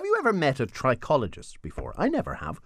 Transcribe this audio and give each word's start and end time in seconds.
Have 0.00 0.06
you 0.06 0.16
ever 0.18 0.32
met 0.32 0.60
a 0.60 0.66
trichologist 0.66 1.60
before? 1.60 1.92
I 1.98 2.08
never 2.08 2.36
have. 2.36 2.58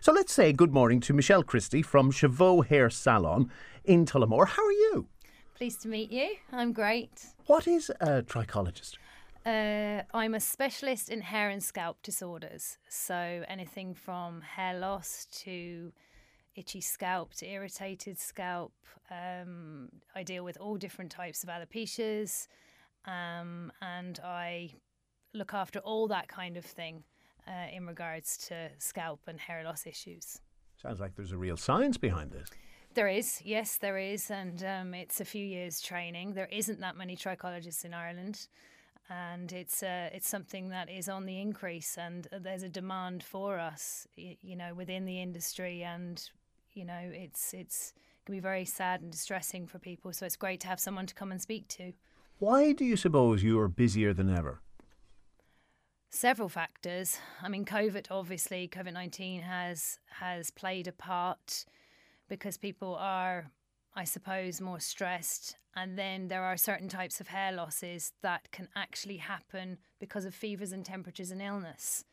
So 0.00 0.12
let's 0.12 0.32
say 0.32 0.52
good 0.52 0.72
morning 0.72 1.00
to 1.00 1.12
Michelle 1.12 1.42
Christie 1.42 1.82
from 1.82 2.12
Chavot 2.12 2.68
Hair 2.68 2.90
Salon 2.90 3.50
in 3.84 4.06
Tullamore. 4.06 4.46
How 4.46 4.64
are 4.64 4.70
you? 4.70 5.08
Pleased 5.56 5.82
to 5.82 5.88
meet 5.88 6.12
you. 6.12 6.36
I'm 6.52 6.72
great. 6.72 7.26
What 7.46 7.66
is 7.66 7.90
a 8.00 8.22
trichologist? 8.22 8.98
Uh, 9.44 10.02
I'm 10.14 10.34
a 10.34 10.38
specialist 10.38 11.08
in 11.08 11.22
hair 11.22 11.50
and 11.50 11.60
scalp 11.60 12.04
disorders. 12.04 12.78
So 12.88 13.42
anything 13.48 13.92
from 13.92 14.42
hair 14.42 14.78
loss 14.78 15.26
to 15.42 15.90
itchy 16.54 16.80
scalp 16.80 17.34
to 17.38 17.50
irritated 17.50 18.16
scalp. 18.16 18.72
Um, 19.10 19.88
I 20.14 20.22
deal 20.22 20.44
with 20.44 20.56
all 20.58 20.76
different 20.76 21.10
types 21.10 21.42
of 21.42 21.48
alopecias, 21.48 22.46
um, 23.06 23.72
and 23.82 24.20
I 24.22 24.70
look 25.36 25.54
after 25.54 25.78
all 25.80 26.08
that 26.08 26.28
kind 26.28 26.56
of 26.56 26.64
thing 26.64 27.04
uh, 27.46 27.74
in 27.74 27.86
regards 27.86 28.36
to 28.48 28.70
scalp 28.78 29.20
and 29.26 29.38
hair 29.38 29.62
loss 29.64 29.86
issues. 29.86 30.40
Sounds 30.80 31.00
like 31.00 31.14
there's 31.16 31.32
a 31.32 31.38
real 31.38 31.56
science 31.56 31.96
behind 31.96 32.30
this. 32.32 32.48
There 32.94 33.08
is, 33.08 33.42
yes, 33.44 33.76
there 33.76 33.98
is, 33.98 34.30
and 34.30 34.64
um, 34.64 34.94
it's 34.94 35.20
a 35.20 35.24
few 35.24 35.44
years 35.44 35.80
training. 35.80 36.32
There 36.32 36.48
isn't 36.50 36.80
that 36.80 36.96
many 36.96 37.16
trichologists 37.16 37.84
in 37.84 37.92
Ireland, 37.92 38.48
and 39.10 39.52
it's 39.52 39.82
uh, 39.82 40.08
it's 40.12 40.28
something 40.28 40.70
that 40.70 40.90
is 40.90 41.08
on 41.08 41.26
the 41.26 41.40
increase, 41.40 41.98
and 41.98 42.26
there's 42.40 42.62
a 42.62 42.70
demand 42.70 43.22
for 43.22 43.58
us, 43.58 44.06
you 44.16 44.56
know, 44.56 44.72
within 44.74 45.04
the 45.04 45.20
industry, 45.20 45.82
and 45.82 46.22
you 46.72 46.84
know, 46.86 47.00
it's 47.02 47.52
it's 47.52 47.92
can 48.26 48.34
be 48.34 48.40
very 48.40 48.64
sad 48.64 49.00
and 49.00 49.12
distressing 49.12 49.66
for 49.66 49.78
people. 49.78 50.12
So 50.12 50.26
it's 50.26 50.36
great 50.36 50.60
to 50.60 50.68
have 50.68 50.80
someone 50.80 51.06
to 51.06 51.14
come 51.14 51.30
and 51.30 51.40
speak 51.40 51.68
to. 51.68 51.92
Why 52.38 52.72
do 52.72 52.84
you 52.84 52.96
suppose 52.96 53.42
you 53.42 53.58
are 53.60 53.68
busier 53.68 54.12
than 54.12 54.34
ever? 54.34 54.60
Several 56.16 56.48
factors. 56.48 57.18
I 57.42 57.50
mean, 57.50 57.66
COVID 57.66 58.06
obviously, 58.10 58.68
COVID 58.68 58.94
nineteen 58.94 59.42
has 59.42 59.98
has 60.08 60.50
played 60.50 60.88
a 60.88 60.92
part 60.92 61.66
because 62.26 62.56
people 62.56 62.96
are, 62.98 63.50
I 63.94 64.04
suppose, 64.04 64.58
more 64.58 64.80
stressed. 64.80 65.58
And 65.74 65.98
then 65.98 66.28
there 66.28 66.42
are 66.42 66.56
certain 66.56 66.88
types 66.88 67.20
of 67.20 67.28
hair 67.28 67.52
losses 67.52 68.14
that 68.22 68.50
can 68.50 68.70
actually 68.74 69.18
happen 69.18 69.76
because 70.00 70.24
of 70.24 70.34
fevers 70.34 70.72
and 70.72 70.86
temperatures 70.86 71.30
and 71.30 71.42
illness. 71.42 72.06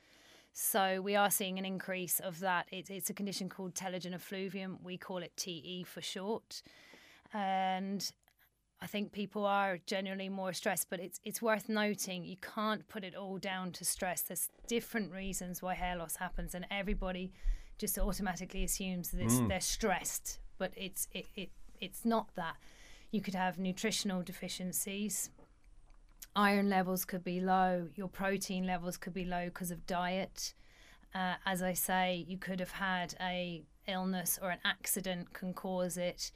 So 0.52 1.00
we 1.00 1.16
are 1.16 1.32
seeing 1.32 1.58
an 1.58 1.64
increase 1.64 2.20
of 2.20 2.42
that. 2.42 2.68
It's, 2.74 2.90
it's 2.90 3.10
a 3.10 3.14
condition 3.14 3.48
called 3.48 3.74
telogen 3.74 4.14
effluvium. 4.14 4.80
We 4.84 4.98
call 4.98 5.20
it 5.20 5.32
TE 5.38 5.86
for 5.86 6.02
short. 6.02 6.62
And 7.32 8.12
I 8.84 8.88
think 8.88 9.14
people 9.14 9.46
are 9.46 9.80
generally 9.86 10.28
more 10.28 10.52
stressed, 10.52 10.90
but 10.90 11.00
it's 11.00 11.22
it's 11.24 11.42
worth 11.42 11.70
noting 11.70 12.26
you 12.26 12.36
can't 12.36 12.86
put 12.90 13.06
it 13.06 13.16
all 13.16 13.38
down 13.38 13.72
to 13.74 13.86
stress. 13.86 14.22
There's 14.24 14.50
different 14.68 15.14
reasons 15.14 15.62
why 15.62 15.74
hair 15.76 15.96
loss 15.96 16.18
happens, 16.18 16.54
and 16.54 16.68
everybody 16.70 17.32
just 17.78 17.98
automatically 17.98 18.66
assumes 18.66 19.12
that 19.12 19.22
mm. 19.22 19.48
they're 19.48 19.62
stressed, 19.62 20.40
but 20.58 20.74
it's 20.76 21.08
it, 21.14 21.28
it 21.38 21.50
it's 21.80 22.04
not 22.04 22.28
that. 22.36 22.58
You 23.12 23.22
could 23.22 23.36
have 23.36 23.58
nutritional 23.58 24.22
deficiencies. 24.22 25.30
Iron 26.36 26.70
levels 26.70 27.06
could 27.06 27.24
be 27.24 27.40
low. 27.40 27.88
Your 27.96 28.10
protein 28.10 28.68
levels 28.68 28.98
could 28.98 29.14
be 29.14 29.24
low 29.24 29.46
because 29.46 29.72
of 29.72 29.88
diet. 29.88 30.54
Uh, 31.16 31.36
as 31.46 31.64
I 31.64 31.72
say, 31.72 32.26
you 32.28 32.38
could 32.38 32.60
have 32.60 32.72
had 32.72 33.16
a 33.22 33.64
illness 33.88 34.40
or 34.42 34.50
an 34.50 34.60
accident 34.66 35.32
can 35.32 35.54
cause 35.54 35.96
it, 35.96 36.32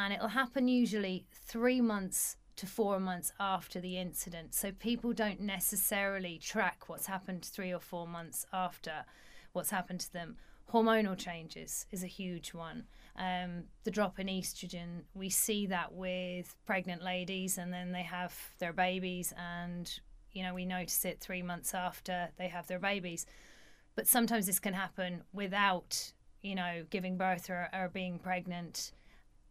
and 0.00 0.12
it'll 0.12 0.28
happen 0.28 0.66
usually 0.68 1.26
three 1.32 1.80
months 1.80 2.36
to 2.56 2.66
four 2.66 2.98
months 2.98 3.32
after 3.38 3.80
the 3.80 3.98
incident. 3.98 4.54
So 4.54 4.72
people 4.72 5.12
don't 5.12 5.40
necessarily 5.40 6.38
track 6.38 6.88
what's 6.88 7.06
happened 7.06 7.44
three 7.44 7.72
or 7.72 7.80
four 7.80 8.06
months 8.06 8.46
after 8.52 9.04
what's 9.52 9.70
happened 9.70 10.00
to 10.00 10.12
them 10.12 10.36
hormonal 10.72 11.16
changes 11.16 11.86
is 11.90 12.02
a 12.02 12.08
huge 12.08 12.54
one. 12.54 12.84
Um, 13.16 13.64
the 13.84 13.90
drop 13.90 14.18
in 14.18 14.28
estrogen, 14.28 15.02
we 15.14 15.28
see 15.28 15.66
that 15.66 15.92
with 15.92 16.54
pregnant 16.66 17.02
ladies, 17.02 17.58
and 17.58 17.72
then 17.72 17.92
they 17.92 18.02
have 18.02 18.34
their 18.58 18.72
babies, 18.72 19.34
and 19.36 19.92
you 20.32 20.42
know 20.42 20.54
we 20.54 20.64
notice 20.64 21.04
it 21.04 21.20
three 21.20 21.42
months 21.42 21.74
after 21.74 22.28
they 22.38 22.48
have 22.48 22.66
their 22.66 22.78
babies. 22.78 23.26
But 23.96 24.06
sometimes 24.06 24.46
this 24.46 24.60
can 24.60 24.74
happen 24.74 25.22
without 25.32 26.12
you 26.42 26.54
know 26.54 26.84
giving 26.90 27.16
birth 27.16 27.50
or, 27.50 27.68
or 27.72 27.90
being 27.92 28.18
pregnant, 28.18 28.92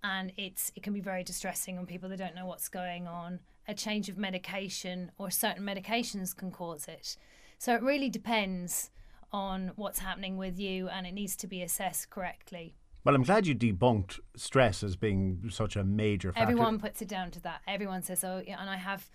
and 0.03 0.31
it's 0.37 0.71
it 0.75 0.83
can 0.83 0.93
be 0.93 1.01
very 1.01 1.23
distressing 1.23 1.77
on 1.77 1.85
people 1.85 2.09
that 2.09 2.17
don't 2.17 2.35
know 2.35 2.45
what's 2.45 2.69
going 2.69 3.07
on. 3.07 3.39
A 3.67 3.73
change 3.73 4.09
of 4.09 4.17
medication 4.17 5.11
or 5.17 5.29
certain 5.29 5.63
medications 5.63 6.35
can 6.35 6.51
cause 6.51 6.87
it. 6.87 7.17
So 7.57 7.75
it 7.75 7.81
really 7.81 8.09
depends 8.09 8.89
on 9.31 9.71
what's 9.75 9.99
happening 9.99 10.37
with 10.37 10.59
you 10.59 10.89
and 10.89 11.05
it 11.05 11.11
needs 11.13 11.35
to 11.37 11.47
be 11.47 11.61
assessed 11.61 12.09
correctly. 12.09 12.75
Well, 13.03 13.15
I'm 13.15 13.23
glad 13.23 13.47
you 13.47 13.55
debunked 13.55 14.19
stress 14.35 14.83
as 14.83 14.95
being 14.95 15.41
such 15.49 15.75
a 15.75 15.83
major 15.83 16.31
factor. 16.31 16.43
Everyone 16.43 16.79
puts 16.79 17.01
it 17.01 17.07
down 17.07 17.31
to 17.31 17.41
that. 17.41 17.61
Everyone 17.67 18.01
says, 18.01 18.23
oh, 18.23 18.41
yeah, 18.45 18.59
and 18.59 18.69
I 18.69 18.77
have 18.77 19.09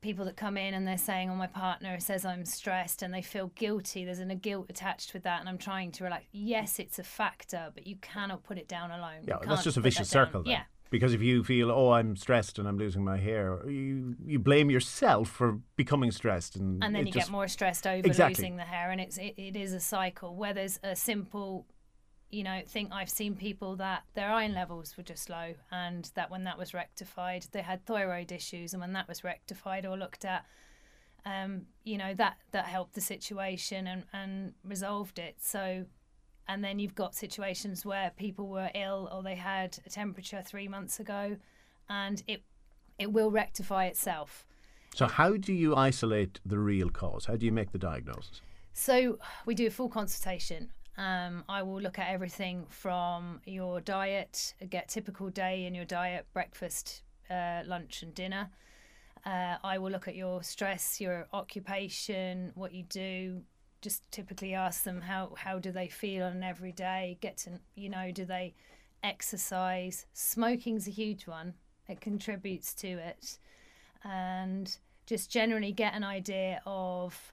people 0.00 0.24
that 0.24 0.36
come 0.36 0.56
in 0.56 0.74
and 0.74 0.86
they're 0.86 0.98
saying, 0.98 1.30
oh, 1.30 1.34
my 1.34 1.46
partner 1.46 1.98
says 2.00 2.24
I'm 2.24 2.44
stressed 2.44 3.02
and 3.02 3.12
they 3.12 3.22
feel 3.22 3.52
guilty. 3.54 4.04
There's 4.04 4.18
a 4.18 4.34
guilt 4.34 4.66
attached 4.68 5.12
with 5.14 5.22
that. 5.24 5.40
And 5.40 5.48
I'm 5.48 5.58
trying 5.58 5.92
to 5.92 6.04
relax. 6.04 6.24
Yes, 6.32 6.78
it's 6.78 6.98
a 6.98 7.04
factor, 7.04 7.70
but 7.74 7.86
you 7.86 7.96
cannot 7.96 8.42
put 8.44 8.58
it 8.58 8.68
down 8.68 8.90
alone. 8.90 9.24
Yeah, 9.26 9.36
that's 9.46 9.64
just 9.64 9.76
a 9.76 9.80
vicious 9.80 10.08
circle. 10.08 10.42
Then. 10.42 10.52
Yeah. 10.52 10.62
Because 10.90 11.14
if 11.14 11.22
you 11.22 11.42
feel, 11.42 11.70
oh, 11.70 11.92
I'm 11.92 12.16
stressed 12.16 12.58
and 12.58 12.68
I'm 12.68 12.76
losing 12.76 13.02
my 13.02 13.16
hair, 13.16 13.60
you 13.66 14.14
you 14.26 14.38
blame 14.38 14.70
yourself 14.70 15.30
for 15.30 15.58
becoming 15.74 16.10
stressed, 16.10 16.54
and 16.56 16.84
and 16.84 16.94
then 16.94 17.06
you 17.06 17.12
just, 17.12 17.28
get 17.28 17.32
more 17.32 17.48
stressed 17.48 17.86
over 17.86 18.06
exactly. 18.06 18.42
losing 18.42 18.56
the 18.58 18.64
hair, 18.64 18.90
and 18.90 19.00
it's 19.00 19.16
it, 19.16 19.32
it 19.38 19.56
is 19.56 19.72
a 19.72 19.80
cycle. 19.80 20.36
Where 20.36 20.52
there's 20.52 20.78
a 20.82 20.94
simple, 20.94 21.66
you 22.32 22.42
know, 22.42 22.62
think 22.66 22.90
I've 22.92 23.10
seen 23.10 23.36
people 23.36 23.76
that 23.76 24.02
their 24.14 24.30
iron 24.30 24.54
levels 24.54 24.96
were 24.96 25.02
just 25.02 25.30
low, 25.30 25.54
and 25.70 26.10
that 26.14 26.30
when 26.30 26.44
that 26.44 26.58
was 26.58 26.74
rectified, 26.74 27.46
they 27.52 27.62
had 27.62 27.86
thyroid 27.86 28.32
issues, 28.32 28.72
and 28.72 28.80
when 28.80 28.92
that 28.94 29.06
was 29.06 29.22
rectified 29.22 29.86
or 29.86 29.96
looked 29.96 30.24
at, 30.24 30.44
um, 31.24 31.66
you 31.84 31.96
know, 31.98 32.14
that 32.14 32.38
that 32.50 32.64
helped 32.64 32.94
the 32.94 33.00
situation 33.00 33.86
and 33.86 34.04
and 34.12 34.54
resolved 34.64 35.18
it. 35.18 35.36
So 35.38 35.86
and 36.48 36.64
then 36.64 36.78
you've 36.78 36.94
got 36.94 37.14
situations 37.14 37.86
where 37.86 38.10
people 38.16 38.48
were 38.48 38.70
ill 38.74 39.08
or 39.12 39.22
they 39.22 39.36
had 39.36 39.78
a 39.86 39.90
temperature 39.90 40.42
three 40.44 40.68
months 40.68 40.98
ago, 40.98 41.36
and 41.88 42.22
it 42.26 42.42
it 42.98 43.12
will 43.12 43.30
rectify 43.30 43.86
itself. 43.86 44.44
So, 44.94 45.06
how 45.06 45.36
do 45.36 45.52
you 45.52 45.74
isolate 45.74 46.40
the 46.44 46.58
real 46.58 46.90
cause? 46.90 47.24
How 47.26 47.36
do 47.36 47.46
you 47.46 47.52
make 47.52 47.72
the 47.72 47.78
diagnosis? 47.78 48.42
So, 48.74 49.18
we 49.46 49.54
do 49.54 49.66
a 49.66 49.70
full 49.70 49.88
consultation. 49.88 50.70
Um, 50.98 51.44
I 51.48 51.62
will 51.62 51.80
look 51.80 51.98
at 51.98 52.08
everything 52.08 52.66
from 52.68 53.40
your 53.46 53.80
diet, 53.80 54.54
get 54.68 54.88
typical 54.88 55.30
day 55.30 55.64
in 55.64 55.74
your 55.74 55.86
diet, 55.86 56.26
breakfast, 56.32 57.02
uh, 57.30 57.62
lunch, 57.66 58.02
and 58.02 58.14
dinner. 58.14 58.50
Uh, 59.24 59.56
I 59.64 59.78
will 59.78 59.90
look 59.90 60.08
at 60.08 60.16
your 60.16 60.42
stress, 60.42 61.00
your 61.00 61.28
occupation, 61.32 62.52
what 62.54 62.72
you 62.72 62.82
do, 62.84 63.42
just 63.80 64.10
typically 64.10 64.54
ask 64.54 64.84
them 64.84 65.00
how 65.00 65.34
how 65.36 65.58
do 65.58 65.72
they 65.72 65.88
feel 65.88 66.24
on 66.24 66.36
an 66.36 66.42
everyday 66.44 67.18
get 67.20 67.36
to 67.36 67.50
you 67.74 67.88
know 67.88 68.12
do 68.12 68.24
they 68.24 68.54
exercise? 69.02 70.06
Smoking's 70.12 70.86
a 70.86 70.90
huge 70.90 71.26
one. 71.26 71.54
It 71.88 72.00
contributes 72.00 72.74
to 72.74 72.88
it. 72.88 73.38
And 74.04 74.76
just 75.06 75.30
generally 75.30 75.72
get 75.72 75.94
an 75.94 76.04
idea 76.04 76.62
of 76.64 77.32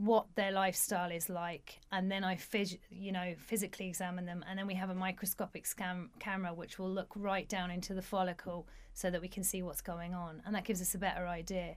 what 0.00 0.26
their 0.34 0.50
lifestyle 0.50 1.10
is 1.10 1.28
like 1.28 1.78
and 1.92 2.10
then 2.10 2.24
i 2.24 2.34
phys- 2.34 2.78
you 2.88 3.12
know 3.12 3.34
physically 3.36 3.86
examine 3.86 4.24
them 4.24 4.42
and 4.48 4.58
then 4.58 4.66
we 4.66 4.74
have 4.74 4.88
a 4.88 4.94
microscopic 4.94 5.66
scan 5.66 6.08
camera 6.18 6.54
which 6.54 6.78
will 6.78 6.90
look 6.90 7.12
right 7.14 7.50
down 7.50 7.70
into 7.70 7.92
the 7.92 8.00
follicle 8.00 8.66
so 8.94 9.10
that 9.10 9.20
we 9.20 9.28
can 9.28 9.44
see 9.44 9.62
what's 9.62 9.82
going 9.82 10.14
on 10.14 10.40
and 10.46 10.54
that 10.54 10.64
gives 10.64 10.80
us 10.80 10.94
a 10.94 10.98
better 10.98 11.26
idea 11.26 11.76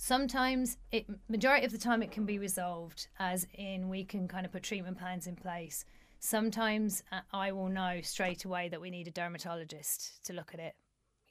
Sometimes 0.00 0.78
it 0.92 1.06
majority 1.28 1.66
of 1.66 1.72
the 1.72 1.78
time 1.78 2.04
it 2.04 2.12
can 2.12 2.24
be 2.24 2.38
resolved 2.38 3.08
as 3.18 3.48
in 3.54 3.88
we 3.88 4.04
can 4.04 4.28
kind 4.28 4.46
of 4.46 4.52
put 4.52 4.62
treatment 4.62 4.96
plans 4.96 5.26
in 5.26 5.34
place. 5.34 5.84
Sometimes 6.20 7.02
uh, 7.10 7.20
I 7.32 7.50
will 7.50 7.68
know 7.68 8.00
straight 8.02 8.44
away 8.44 8.68
that 8.68 8.80
we 8.80 8.90
need 8.90 9.08
a 9.08 9.10
dermatologist 9.10 10.24
to 10.26 10.32
look 10.32 10.54
at 10.54 10.60
it, 10.60 10.76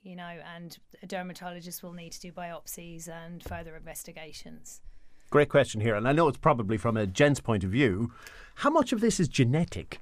you 0.02 0.18
know, 0.18 0.42
and 0.54 0.78
a 1.02 1.08
dermatologist 1.08 1.82
will 1.82 1.94
need 1.94 2.12
to 2.12 2.20
do 2.20 2.34
biopsies 2.34 3.08
and 3.08 3.42
further 3.42 3.74
investigations. 3.78 4.82
Great 5.30 5.50
question 5.50 5.82
here, 5.82 5.96
and 5.96 6.08
I 6.08 6.14
know 6.14 6.28
it's 6.28 6.38
probably 6.38 6.78
from 6.78 6.96
a 6.96 7.06
gent's 7.06 7.40
point 7.40 7.64
of 7.64 7.70
view. 7.70 8.12
How 8.56 8.70
much 8.70 8.94
of 8.94 9.02
this 9.02 9.20
is 9.20 9.28
genetic? 9.28 10.00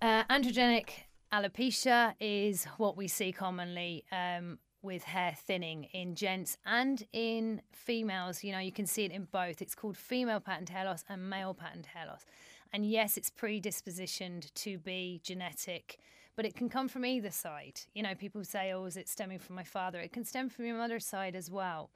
Uh, 0.00 0.24
androgenic 0.24 0.88
alopecia 1.32 2.14
is 2.18 2.64
what 2.78 2.96
we 2.96 3.08
see 3.08 3.32
commonly. 3.32 4.04
Um, 4.10 4.58
with 4.82 5.04
hair 5.04 5.34
thinning 5.36 5.84
in 5.92 6.14
gents 6.14 6.58
and 6.66 7.04
in 7.12 7.62
females. 7.72 8.42
You 8.42 8.52
know, 8.52 8.58
you 8.58 8.72
can 8.72 8.86
see 8.86 9.04
it 9.04 9.12
in 9.12 9.28
both. 9.30 9.62
It's 9.62 9.74
called 9.74 9.96
female 9.96 10.40
patterned 10.40 10.68
hair 10.68 10.84
loss 10.84 11.04
and 11.08 11.30
male 11.30 11.54
patterned 11.54 11.86
hair 11.86 12.06
loss. 12.06 12.26
And 12.72 12.84
yes, 12.84 13.16
it's 13.16 13.30
predispositioned 13.30 14.52
to 14.54 14.78
be 14.78 15.20
genetic, 15.22 15.98
but 16.36 16.44
it 16.44 16.56
can 16.56 16.68
come 16.68 16.88
from 16.88 17.04
either 17.04 17.30
side. 17.30 17.80
You 17.94 18.02
know, 18.02 18.14
people 18.14 18.42
say, 18.44 18.72
oh, 18.72 18.84
is 18.86 18.96
it 18.96 19.08
stemming 19.08 19.38
from 19.38 19.56
my 19.56 19.64
father? 19.64 20.00
It 20.00 20.12
can 20.12 20.24
stem 20.24 20.48
from 20.48 20.64
your 20.64 20.76
mother's 20.76 21.06
side 21.06 21.36
as 21.36 21.50
well. 21.50 21.90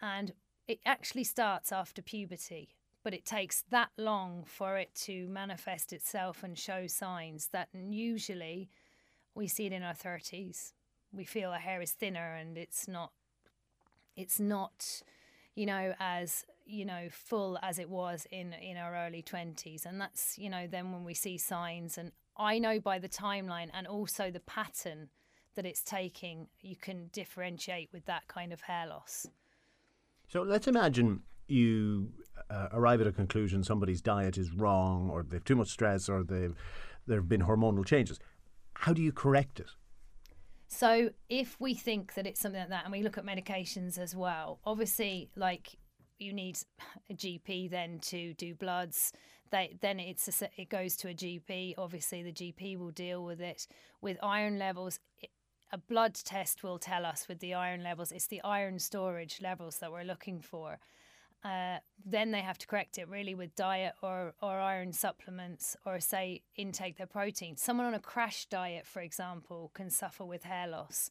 And 0.00 0.32
it 0.66 0.80
actually 0.86 1.24
starts 1.24 1.72
after 1.72 2.02
puberty. 2.02 2.74
but 3.02 3.12
it 3.12 3.26
takes 3.26 3.64
that 3.68 3.90
long 3.98 4.44
for 4.46 4.78
it 4.78 4.94
to 4.94 5.28
manifest 5.28 5.92
itself 5.92 6.42
and 6.42 6.58
show 6.58 6.86
signs 6.86 7.48
that 7.48 7.68
usually 7.74 8.70
we 9.34 9.46
see 9.46 9.66
it 9.66 9.72
in 9.72 9.82
our 9.82 9.92
30s. 9.92 10.72
We 11.12 11.24
feel 11.24 11.50
our 11.50 11.58
hair 11.58 11.82
is 11.82 11.92
thinner 11.92 12.34
and 12.34 12.56
it's 12.56 12.88
not 12.88 13.12
it's 14.16 14.40
not 14.40 15.02
you 15.54 15.66
know 15.66 15.94
as 16.00 16.46
you 16.64 16.84
know 16.84 17.08
full 17.10 17.58
as 17.62 17.78
it 17.78 17.90
was 17.90 18.26
in 18.30 18.52
in 18.54 18.76
our 18.78 18.96
early 18.96 19.22
20s 19.22 19.84
and 19.84 20.00
that's 20.00 20.38
you 20.38 20.48
know 20.48 20.66
then 20.66 20.90
when 20.92 21.04
we 21.04 21.14
see 21.14 21.36
signs 21.36 21.98
and 21.98 22.10
I 22.36 22.58
know 22.58 22.80
by 22.80 22.98
the 22.98 23.08
timeline 23.08 23.68
and 23.74 23.86
also 23.86 24.30
the 24.30 24.40
pattern 24.40 25.10
that 25.56 25.66
it's 25.66 25.82
taking 25.82 26.48
you 26.60 26.76
can 26.76 27.10
differentiate 27.12 27.90
with 27.92 28.06
that 28.06 28.28
kind 28.28 28.52
of 28.52 28.62
hair 28.62 28.86
loss. 28.86 29.26
So 30.28 30.42
let's 30.42 30.66
imagine 30.66 31.20
you 31.46 32.10
uh, 32.50 32.68
arrive 32.72 33.00
at 33.00 33.06
a 33.06 33.12
conclusion 33.12 33.62
somebody's 33.62 34.00
diet 34.00 34.38
is 34.38 34.52
wrong 34.52 35.10
or 35.10 35.22
they've 35.22 35.44
too 35.44 35.56
much 35.56 35.68
stress 35.68 36.08
or 36.08 36.22
they've 36.22 36.54
there 37.06 37.18
have 37.18 37.28
been 37.28 37.42
hormonal 37.42 37.84
changes. 37.84 38.18
How 38.74 38.92
do 38.92 39.02
you 39.02 39.12
correct 39.12 39.60
it? 39.60 39.70
So 40.66 41.10
if 41.28 41.60
we 41.60 41.74
think 41.74 42.14
that 42.14 42.26
it's 42.26 42.40
something 42.40 42.60
like 42.60 42.70
that 42.70 42.84
and 42.84 42.92
we 42.92 43.02
look 43.02 43.18
at 43.18 43.24
medications 43.26 43.98
as 43.98 44.16
well, 44.16 44.58
obviously 44.64 45.30
like 45.36 45.76
you 46.18 46.32
need 46.32 46.58
a 47.10 47.14
GP 47.14 47.70
then 47.70 47.98
to 48.00 48.34
do 48.34 48.54
bloods. 48.54 49.12
They, 49.50 49.76
then 49.80 50.00
it's 50.00 50.42
a, 50.42 50.48
it 50.56 50.68
goes 50.68 50.96
to 50.96 51.08
a 51.08 51.14
GP. 51.14 51.74
Obviously, 51.78 52.22
the 52.22 52.32
GP 52.32 52.78
will 52.78 52.90
deal 52.90 53.24
with 53.24 53.40
it. 53.40 53.66
With 54.00 54.16
iron 54.22 54.58
levels, 54.58 54.98
a 55.74 55.78
blood 55.78 56.14
test 56.14 56.62
will 56.62 56.78
tell 56.78 57.04
us 57.04 57.26
with 57.26 57.40
the 57.40 57.52
iron 57.52 57.82
levels. 57.82 58.12
It's 58.12 58.28
the 58.28 58.40
iron 58.42 58.78
storage 58.78 59.42
levels 59.42 59.78
that 59.78 59.90
we're 59.90 60.04
looking 60.04 60.40
for. 60.40 60.78
Uh, 61.44 61.78
then 62.06 62.30
they 62.30 62.42
have 62.42 62.56
to 62.58 62.66
correct 62.68 62.96
it 62.96 63.08
really 63.08 63.34
with 63.34 63.56
diet 63.56 63.94
or, 64.00 64.34
or 64.40 64.60
iron 64.60 64.92
supplements 64.92 65.76
or 65.84 65.98
say 65.98 66.42
intake 66.54 66.96
their 66.96 67.08
protein. 67.08 67.56
Someone 67.56 67.86
on 67.86 67.94
a 67.94 67.98
crash 67.98 68.46
diet, 68.46 68.86
for 68.86 69.02
example, 69.02 69.72
can 69.74 69.90
suffer 69.90 70.24
with 70.24 70.44
hair 70.44 70.68
loss. 70.68 71.10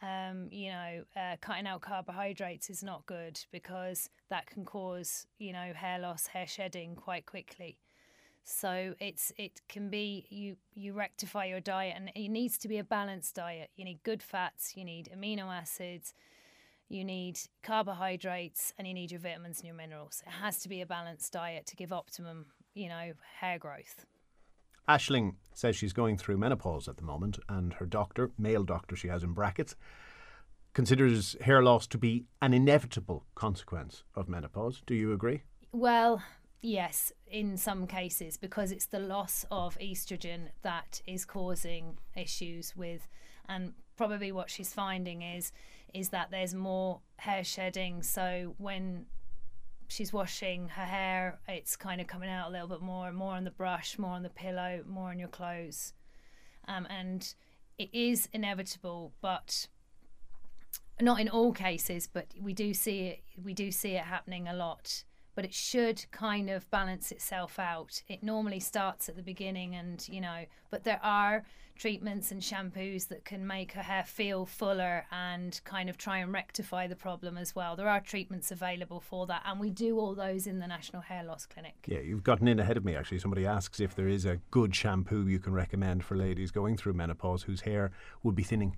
Um, 0.00 0.48
you 0.50 0.70
know, 0.70 1.04
uh, 1.14 1.36
cutting 1.42 1.66
out 1.66 1.82
carbohydrates 1.82 2.70
is 2.70 2.82
not 2.82 3.04
good 3.04 3.38
because 3.52 4.08
that 4.30 4.46
can 4.46 4.64
cause, 4.64 5.26
you 5.38 5.52
know, 5.52 5.72
hair 5.74 5.98
loss, 5.98 6.28
hair 6.28 6.46
shedding 6.46 6.96
quite 6.96 7.26
quickly. 7.26 7.76
So 8.50 8.94
it's 8.98 9.30
it 9.36 9.60
can 9.68 9.90
be 9.90 10.24
you 10.30 10.56
you 10.74 10.94
rectify 10.94 11.44
your 11.44 11.60
diet 11.60 11.92
and 11.96 12.10
it 12.14 12.28
needs 12.30 12.56
to 12.58 12.68
be 12.68 12.78
a 12.78 12.84
balanced 12.84 13.34
diet. 13.34 13.68
You 13.76 13.84
need 13.84 14.02
good 14.04 14.22
fats, 14.22 14.74
you 14.74 14.86
need 14.86 15.10
amino 15.14 15.54
acids, 15.54 16.14
you 16.88 17.04
need 17.04 17.38
carbohydrates 17.62 18.72
and 18.78 18.88
you 18.88 18.94
need 18.94 19.10
your 19.10 19.20
vitamins 19.20 19.58
and 19.58 19.66
your 19.66 19.76
minerals. 19.76 20.22
It 20.26 20.30
has 20.30 20.60
to 20.60 20.68
be 20.70 20.80
a 20.80 20.86
balanced 20.86 21.30
diet 21.30 21.66
to 21.66 21.76
give 21.76 21.92
optimum, 21.92 22.46
you 22.72 22.88
know, 22.88 23.12
hair 23.38 23.58
growth. 23.58 24.06
Ashling 24.88 25.34
says 25.52 25.76
she's 25.76 25.92
going 25.92 26.16
through 26.16 26.38
menopause 26.38 26.88
at 26.88 26.96
the 26.96 27.04
moment, 27.04 27.38
and 27.50 27.74
her 27.74 27.84
doctor, 27.84 28.30
male 28.38 28.64
doctor 28.64 28.96
she 28.96 29.08
has 29.08 29.22
in 29.22 29.34
brackets, 29.34 29.76
considers 30.72 31.36
hair 31.42 31.62
loss 31.62 31.86
to 31.88 31.98
be 31.98 32.24
an 32.40 32.54
inevitable 32.54 33.26
consequence 33.34 34.04
of 34.14 34.26
menopause. 34.26 34.80
Do 34.86 34.94
you 34.94 35.12
agree? 35.12 35.42
Well, 35.70 36.22
yes, 36.60 37.12
in 37.26 37.56
some 37.56 37.86
cases, 37.86 38.36
because 38.36 38.72
it's 38.72 38.86
the 38.86 38.98
loss 38.98 39.44
of 39.50 39.78
estrogen 39.78 40.48
that 40.62 41.00
is 41.06 41.24
causing 41.24 41.98
issues 42.16 42.74
with, 42.76 43.08
and 43.48 43.72
probably 43.96 44.32
what 44.32 44.50
she's 44.50 44.72
finding 44.72 45.22
is 45.22 45.52
is 45.94 46.10
that 46.10 46.30
there's 46.30 46.54
more 46.54 47.00
hair 47.16 47.42
shedding. 47.42 48.02
So 48.02 48.54
when 48.58 49.06
she's 49.88 50.12
washing 50.12 50.68
her 50.68 50.84
hair, 50.84 51.40
it's 51.48 51.76
kind 51.76 52.00
of 52.00 52.06
coming 52.06 52.28
out 52.28 52.48
a 52.48 52.52
little 52.52 52.68
bit 52.68 52.82
more, 52.82 53.10
more 53.12 53.32
on 53.32 53.44
the 53.44 53.50
brush, 53.50 53.98
more 53.98 54.10
on 54.10 54.22
the 54.22 54.28
pillow, 54.28 54.82
more 54.86 55.10
on 55.10 55.18
your 55.18 55.28
clothes. 55.28 55.94
Um, 56.66 56.86
and 56.90 57.34
it 57.78 57.88
is 57.92 58.28
inevitable, 58.32 59.12
but 59.20 59.68
not 61.00 61.20
in 61.20 61.28
all 61.28 61.52
cases, 61.52 62.08
but 62.12 62.26
we 62.40 62.52
do 62.52 62.74
see 62.74 63.06
it. 63.06 63.22
We 63.42 63.54
do 63.54 63.70
see 63.70 63.92
it 63.92 64.04
happening 64.04 64.48
a 64.48 64.54
lot. 64.54 65.04
But 65.38 65.44
it 65.44 65.54
should 65.54 66.04
kind 66.10 66.50
of 66.50 66.68
balance 66.72 67.12
itself 67.12 67.60
out. 67.60 68.02
It 68.08 68.24
normally 68.24 68.58
starts 68.58 69.08
at 69.08 69.14
the 69.14 69.22
beginning, 69.22 69.76
and 69.76 70.04
you 70.08 70.20
know, 70.20 70.46
but 70.68 70.82
there 70.82 70.98
are 71.00 71.44
treatments 71.76 72.32
and 72.32 72.42
shampoos 72.42 73.06
that 73.06 73.24
can 73.24 73.46
make 73.46 73.70
her 73.74 73.82
hair 73.82 74.02
feel 74.02 74.46
fuller 74.46 75.06
and 75.12 75.60
kind 75.62 75.88
of 75.88 75.96
try 75.96 76.18
and 76.18 76.32
rectify 76.32 76.88
the 76.88 76.96
problem 76.96 77.38
as 77.38 77.54
well. 77.54 77.76
There 77.76 77.88
are 77.88 78.00
treatments 78.00 78.50
available 78.50 78.98
for 78.98 79.28
that, 79.28 79.42
and 79.46 79.60
we 79.60 79.70
do 79.70 80.00
all 80.00 80.16
those 80.16 80.48
in 80.48 80.58
the 80.58 80.66
National 80.66 81.02
Hair 81.02 81.22
Loss 81.22 81.46
Clinic. 81.46 81.76
Yeah, 81.86 82.00
you've 82.00 82.24
gotten 82.24 82.48
in 82.48 82.58
ahead 82.58 82.76
of 82.76 82.84
me 82.84 82.96
actually. 82.96 83.20
Somebody 83.20 83.46
asks 83.46 83.78
if 83.78 83.94
there 83.94 84.08
is 84.08 84.24
a 84.24 84.40
good 84.50 84.74
shampoo 84.74 85.28
you 85.28 85.38
can 85.38 85.52
recommend 85.52 86.02
for 86.02 86.16
ladies 86.16 86.50
going 86.50 86.76
through 86.76 86.94
menopause 86.94 87.44
whose 87.44 87.60
hair 87.60 87.92
would 88.24 88.34
be 88.34 88.42
thinning. 88.42 88.76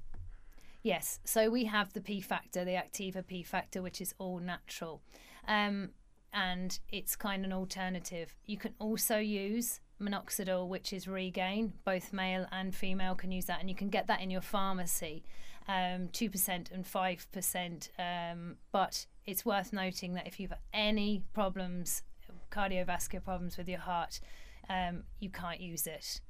Yes, 0.83 1.21
so 1.25 1.49
we 1.49 1.65
have 1.65 1.95
the 1.95 2.03
P 2.03 2.21
factor, 2.21 2.67
the 2.67 2.73
Activa 2.73 3.27
P 3.27 3.43
factor, 3.43 3.81
which 3.81 4.03
is 4.03 4.15
all 4.19 4.41
natural. 4.41 5.01
Um, 5.49 5.91
and 6.33 6.79
it's 6.89 7.17
kind 7.17 7.45
of 7.45 7.51
an 7.51 7.57
alternative. 7.57 8.35
You 8.47 8.57
can 8.57 8.75
also 8.79 9.19
use 9.19 9.81
minoxidil, 10.01 10.67
which 10.69 10.93
is 10.93 11.07
Regaine. 11.07 11.73
Both 11.85 12.13
male 12.13 12.47
and 12.51 12.75
female 12.75 13.15
can 13.15 13.33
use 13.33 13.47
that, 13.47 13.61
and 13.61 13.69
you 13.69 13.77
can 13.77 13.89
get 13.89 14.07
that 14.07 14.21
in 14.21 14.31
your 14.31 14.41
pharmacy, 14.41 15.25
um, 15.69 16.09
two 16.13 16.27
um, 16.27 16.33
percent 16.33 16.71
and 16.73 16.87
five 16.87 17.27
percent. 17.33 17.91
Um, 17.99 18.57
but 18.73 19.07
it's 19.27 19.45
worth 19.45 19.73
noting 19.73 20.15
that 20.15 20.27
if 20.27 20.41
you've 20.41 20.53
any 20.73 21.23
problems, 21.33 22.03
cardiovascular 22.51 23.25
problems 23.25 23.57
with 23.57 23.69
your 23.69 23.81
heart, 23.81 24.21
um, 24.69 25.05
you 25.19 25.31
can't 25.31 25.61
use 25.61 25.87
it. 25.87 26.21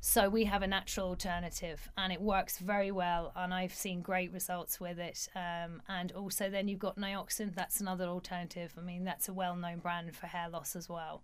So 0.00 0.28
we 0.28 0.44
have 0.44 0.62
a 0.62 0.66
natural 0.66 1.08
alternative, 1.08 1.90
and 1.98 2.12
it 2.12 2.20
works 2.20 2.58
very 2.58 2.92
well. 2.92 3.32
And 3.34 3.52
I've 3.52 3.74
seen 3.74 4.00
great 4.00 4.32
results 4.32 4.78
with 4.78 4.98
it. 4.98 5.28
Um, 5.34 5.82
and 5.88 6.12
also, 6.12 6.48
then 6.48 6.68
you've 6.68 6.78
got 6.78 6.96
Nioxin. 6.96 7.54
That's 7.54 7.80
another 7.80 8.06
alternative. 8.06 8.72
I 8.78 8.80
mean, 8.80 9.04
that's 9.04 9.28
a 9.28 9.32
well-known 9.32 9.78
brand 9.78 10.14
for 10.14 10.28
hair 10.28 10.48
loss 10.48 10.76
as 10.76 10.88
well. 10.88 11.22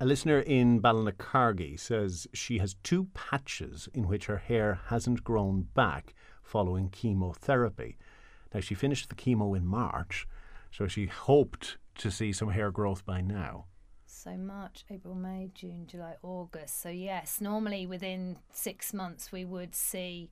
A 0.00 0.04
listener 0.04 0.40
in 0.40 0.82
Ballinacargy 0.82 1.78
says 1.78 2.26
she 2.34 2.58
has 2.58 2.74
two 2.82 3.06
patches 3.14 3.88
in 3.94 4.08
which 4.08 4.26
her 4.26 4.38
hair 4.38 4.80
hasn't 4.88 5.22
grown 5.22 5.68
back 5.74 6.14
following 6.42 6.88
chemotherapy. 6.88 7.96
Now, 8.52 8.60
she 8.60 8.74
finished 8.74 9.08
the 9.08 9.14
chemo 9.14 9.56
in 9.56 9.64
March, 9.64 10.26
so 10.72 10.88
she 10.88 11.06
hoped 11.06 11.78
to 11.98 12.10
see 12.10 12.32
some 12.32 12.50
hair 12.50 12.72
growth 12.72 13.06
by 13.06 13.20
now. 13.20 13.66
So, 14.24 14.38
March, 14.38 14.86
April, 14.90 15.14
May, 15.14 15.50
June, 15.54 15.84
July, 15.86 16.14
August. 16.22 16.80
So, 16.80 16.88
yes, 16.88 17.42
normally 17.42 17.84
within 17.86 18.38
six 18.50 18.94
months 18.94 19.30
we 19.30 19.44
would 19.44 19.74
see 19.74 20.30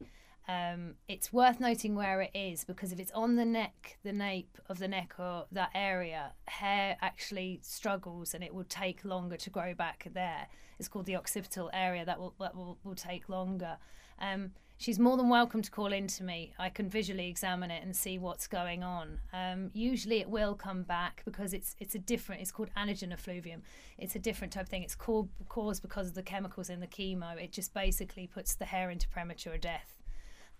um, 0.49 0.95
it's 1.09 1.33
worth 1.33 1.61
noting 1.61 1.95
where 1.95 2.21
it 2.21 2.31
is 2.35 2.65
because 2.65 2.93
if 2.93 2.99
it's 2.99 3.13
on 3.13 3.37
the 3.37 3.45
neck, 3.45 3.99
the 4.03 4.13
nape 4.13 4.59
of 4.69 4.79
the 4.79 4.89
neck 4.89 5.15
or 5.19 5.47
that 5.53 5.71
area, 5.75 6.33
hair 6.49 6.97
actually 7.01 7.61
struggles 7.63 8.35
and 8.35 8.43
it 8.43 8.53
will 8.53 8.65
take 8.65 9.05
longer 9.05 9.37
to 9.37 9.51
grow 9.51 9.73
back 9.73 10.09
there. 10.13 10.49
It's 10.79 10.89
called 10.89 11.07
the 11.07 11.17
occipital 11.17 11.71
area 11.73 12.05
that 12.05 12.19
will 12.19 12.35
that 12.41 12.57
will, 12.57 12.79
will 12.83 12.97
take 12.97 13.29
longer. 13.29 13.77
Um, 14.19 14.51
she's 14.79 14.99
more 14.99 15.17
than 15.17 15.29
welcome 15.29 15.63
to 15.63 15.71
call 15.71 15.93
in 15.93 16.09
to 16.09 16.25
me. 16.25 16.55
I 16.59 16.71
can 16.71 16.89
visually 16.89 17.29
examine 17.29 17.71
it 17.71 17.85
and 17.85 17.95
see 17.95 18.19
what's 18.19 18.49
going 18.49 18.83
on. 18.83 19.21
Um, 19.33 19.71
usually 19.75 20.19
it 20.19 20.29
will 20.29 20.57
come 20.57 20.83
back 20.83 21.23
because 21.25 21.55
it's 21.55 21.77
it's 21.79 21.95
a 21.95 22.01
different. 22.01 22.43
It's 22.43 22.51
called 22.51 22.71
anagen 22.77 23.13
effluvium. 23.13 23.63
It's 23.97 24.17
a 24.17 24.19
different 24.19 24.55
type 24.55 24.65
of 24.65 24.69
thing. 24.69 24.83
It's 24.83 24.97
called, 24.97 25.29
caused 25.49 25.83
because 25.83 26.09
of 26.09 26.15
the 26.15 26.23
chemicals 26.25 26.69
in 26.69 26.81
the 26.81 26.89
chemo. 26.89 27.41
It 27.41 27.53
just 27.53 27.73
basically 27.73 28.27
puts 28.27 28.57
the 28.57 28.65
hair 28.65 28.91
into 28.91 29.09
premature 29.09 29.57
death 29.57 30.02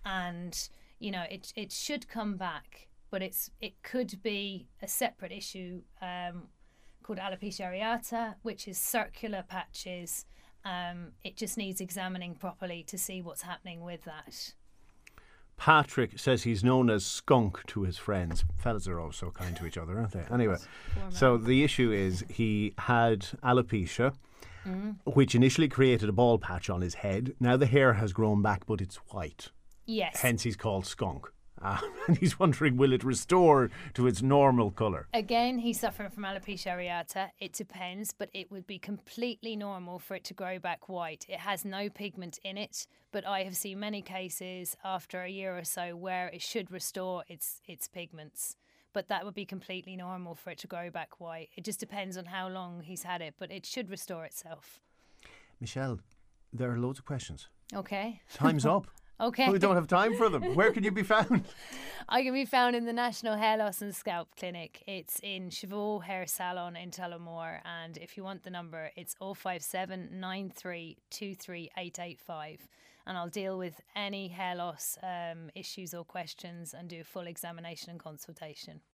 and 0.05 0.69
you 0.99 1.11
know 1.11 1.23
it 1.29 1.53
it 1.55 1.71
should 1.71 2.07
come 2.07 2.37
back, 2.37 2.87
but 3.11 3.21
it's 3.21 3.51
it 3.61 3.81
could 3.83 4.21
be 4.23 4.67
a 4.81 4.87
separate 4.87 5.31
issue 5.31 5.81
um, 6.01 6.43
called 7.03 7.19
alopecia 7.19 7.71
areata, 7.71 8.35
which 8.41 8.67
is 8.67 8.77
circular 8.77 9.43
patches. 9.47 10.25
Um, 10.65 11.11
it 11.23 11.35
just 11.35 11.57
needs 11.57 11.81
examining 11.81 12.35
properly 12.35 12.83
to 12.83 12.97
see 12.97 13.21
what's 13.21 13.41
happening 13.41 13.83
with 13.83 14.05
that. 14.05 14.53
Patrick 15.57 16.17
says 16.19 16.43
he's 16.43 16.63
known 16.63 16.89
as 16.89 17.05
Skunk 17.05 17.65
to 17.67 17.83
his 17.83 17.97
friends. 17.97 18.43
Fellas 18.57 18.87
are 18.87 18.99
all 18.99 19.11
so 19.11 19.31
kind 19.31 19.55
to 19.57 19.65
each 19.65 19.77
other, 19.77 19.97
aren't 19.97 20.11
they? 20.11 20.25
Anyway, 20.31 20.57
so 21.09 21.37
the 21.37 21.63
issue 21.63 21.91
is 21.91 22.25
he 22.29 22.73
had 22.77 23.27
alopecia, 23.43 24.13
mm. 24.65 24.95
which 25.05 25.35
initially 25.35 25.67
created 25.67 26.09
a 26.09 26.13
ball 26.13 26.37
patch 26.37 26.69
on 26.69 26.81
his 26.81 26.95
head. 26.95 27.35
Now 27.39 27.55
the 27.55 27.65
hair 27.65 27.93
has 27.93 28.13
grown 28.13 28.41
back, 28.41 28.65
but 28.65 28.81
it's 28.81 28.95
white. 29.11 29.51
Yes. 29.85 30.21
Hence, 30.21 30.43
he's 30.43 30.55
called 30.55 30.85
skunk. 30.85 31.27
Uh, 31.61 31.77
and 32.07 32.17
he's 32.17 32.37
wondering, 32.39 32.75
will 32.75 32.91
it 32.91 33.03
restore 33.05 33.69
to 33.93 34.05
its 34.07 34.21
normal 34.21 34.69
colour? 34.71 35.07
Again, 35.13 35.59
he's 35.59 35.79
suffering 35.79 36.09
from 36.09 36.23
alopecia 36.23 36.67
areata. 36.75 37.29
It 37.39 37.53
depends, 37.53 38.11
but 38.11 38.29
it 38.33 38.51
would 38.51 38.67
be 38.67 38.79
completely 38.79 39.55
normal 39.55 39.99
for 39.99 40.15
it 40.15 40.25
to 40.25 40.33
grow 40.33 40.59
back 40.59 40.89
white. 40.89 41.25
It 41.29 41.39
has 41.39 41.63
no 41.63 41.89
pigment 41.89 42.37
in 42.43 42.57
it, 42.57 42.85
but 43.11 43.25
I 43.25 43.43
have 43.43 43.55
seen 43.55 43.79
many 43.79 44.01
cases 44.01 44.75
after 44.83 45.21
a 45.21 45.29
year 45.29 45.57
or 45.57 45.63
so 45.63 45.95
where 45.95 46.27
it 46.27 46.41
should 46.41 46.69
restore 46.71 47.23
its 47.29 47.61
its 47.65 47.87
pigments. 47.87 48.57
but 48.91 49.07
that 49.07 49.25
would 49.25 49.33
be 49.33 49.45
completely 49.45 49.95
normal 49.95 50.35
for 50.35 50.51
it 50.51 50.57
to 50.59 50.67
grow 50.67 50.89
back 50.91 51.19
white. 51.19 51.49
It 51.55 51.63
just 51.63 51.79
depends 51.79 52.15
on 52.17 52.25
how 52.25 52.47
long 52.47 52.81
he's 52.83 53.01
had 53.03 53.21
it, 53.21 53.33
but 53.39 53.51
it 53.51 53.65
should 53.65 53.89
restore 53.89 54.23
itself. 54.25 54.79
Michelle, 55.59 55.99
there 56.51 56.69
are 56.71 56.77
loads 56.77 56.99
of 56.99 57.05
questions. 57.05 57.47
Okay. 57.73 58.21
Time's 58.33 58.65
up. 58.75 58.85
Okay. 59.23 59.49
We 59.49 59.57
don't 59.57 59.75
have 59.75 59.87
time 59.87 60.15
for 60.15 60.27
them. 60.27 60.53
Where 60.53 60.71
can 60.71 60.83
you 60.83 60.91
be 60.91 61.03
found? 61.03 61.45
I 62.09 62.23
can 62.23 62.33
be 62.33 62.43
found 62.43 62.75
in 62.75 62.85
the 62.85 62.91
National 62.91 63.37
Hair 63.37 63.57
Loss 63.57 63.81
and 63.81 63.95
Scalp 63.95 64.35
Clinic. 64.37 64.83
It's 64.85 65.19
in 65.23 65.49
Cheval 65.49 66.01
Hair 66.01 66.27
Salon 66.27 66.75
in 66.75 66.91
Tullamore. 66.91 67.59
And 67.63 67.95
if 67.97 68.17
you 68.17 68.23
want 68.23 68.43
the 68.43 68.49
number, 68.49 68.91
it's 68.97 69.15
057 69.15 70.09
And 73.05 73.17
I'll 73.17 73.29
deal 73.29 73.57
with 73.57 73.81
any 73.95 74.27
hair 74.27 74.55
loss 74.55 74.97
um, 75.01 75.49
issues 75.55 75.93
or 75.93 76.03
questions 76.03 76.73
and 76.73 76.89
do 76.89 77.01
a 77.01 77.03
full 77.05 77.27
examination 77.27 77.91
and 77.91 77.99
consultation. 77.99 78.81